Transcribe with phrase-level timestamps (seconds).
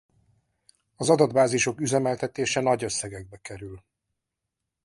[0.95, 3.83] Az adatbázisok üzemeltetése nagy összegekbe kerül.